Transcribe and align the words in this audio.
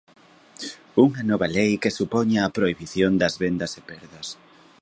Unha 1.05 1.21
nova 1.29 1.47
lei 1.57 1.71
que 1.83 1.95
supoña 1.99 2.39
a 2.43 2.53
prohibición 2.57 3.11
das 3.21 3.33
vendas 3.43 3.71
a 3.79 3.81
perdas. 3.89 4.27